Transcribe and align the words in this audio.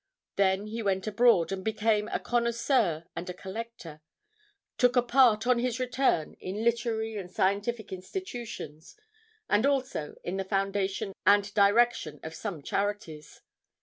Then 0.35 0.65
he 0.65 0.81
went 0.81 1.05
abroad, 1.05 1.51
and 1.51 1.63
became 1.63 2.07
a 2.07 2.17
connoisseur 2.19 3.05
and 3.15 3.29
a 3.29 3.35
collector; 3.35 4.01
took 4.79 4.95
a 4.95 5.03
part, 5.03 5.45
on 5.45 5.59
his 5.59 5.79
return, 5.79 6.33
in 6.39 6.63
literary 6.63 7.17
and 7.17 7.29
scientific 7.29 7.93
institutions, 7.93 8.95
and 9.47 9.63
also 9.63 10.15
in 10.23 10.37
the 10.37 10.43
foundation 10.43 11.13
and 11.27 11.53
direction 11.53 12.19
of 12.23 12.33
some 12.33 12.63
charities. 12.63 13.41